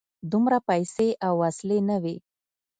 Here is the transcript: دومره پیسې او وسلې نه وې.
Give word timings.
دومره 0.31 0.57
پیسې 0.69 1.07
او 1.27 1.33
وسلې 1.41 1.79
نه 1.89 1.97
وې. 2.03 2.15